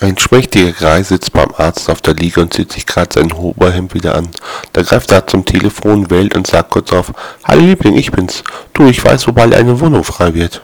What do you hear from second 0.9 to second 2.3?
sitzt beim Arzt auf der